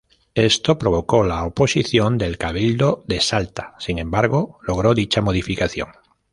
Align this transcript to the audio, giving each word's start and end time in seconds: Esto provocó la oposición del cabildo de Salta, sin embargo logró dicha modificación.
Esto 0.33 0.79
provocó 0.79 1.23
la 1.23 1.45
oposición 1.45 2.17
del 2.17 2.39
cabildo 2.39 3.03
de 3.05 3.21
Salta, 3.21 3.75
sin 3.77 3.99
embargo 3.99 4.57
logró 4.63 4.95
dicha 4.95 5.21
modificación. 5.21 5.89